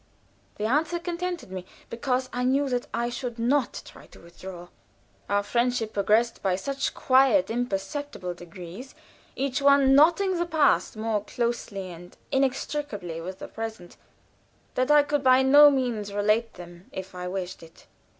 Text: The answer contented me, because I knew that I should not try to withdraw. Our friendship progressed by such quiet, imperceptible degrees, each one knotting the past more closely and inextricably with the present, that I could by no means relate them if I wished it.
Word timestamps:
The 0.55 0.65
answer 0.65 0.97
contented 0.97 1.51
me, 1.51 1.63
because 1.91 2.27
I 2.33 2.43
knew 2.43 2.67
that 2.69 2.87
I 2.91 3.09
should 3.09 3.37
not 3.37 3.83
try 3.85 4.07
to 4.07 4.19
withdraw. 4.19 4.69
Our 5.29 5.43
friendship 5.43 5.93
progressed 5.93 6.41
by 6.41 6.55
such 6.55 6.95
quiet, 6.95 7.51
imperceptible 7.51 8.33
degrees, 8.33 8.95
each 9.35 9.61
one 9.61 9.93
knotting 9.93 10.39
the 10.39 10.47
past 10.47 10.97
more 10.97 11.23
closely 11.23 11.91
and 11.91 12.17
inextricably 12.31 13.21
with 13.21 13.37
the 13.37 13.47
present, 13.47 13.95
that 14.73 14.89
I 14.89 15.03
could 15.03 15.23
by 15.23 15.43
no 15.43 15.69
means 15.69 16.11
relate 16.11 16.55
them 16.55 16.89
if 16.91 17.13
I 17.13 17.27
wished 17.27 17.61
it. 17.61 17.85